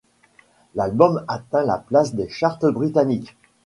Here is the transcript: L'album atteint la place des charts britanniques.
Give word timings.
L'album 0.73 1.23
atteint 1.27 1.63
la 1.63 1.77
place 1.77 2.15
des 2.15 2.27
charts 2.27 2.73
britanniques. 2.73 3.37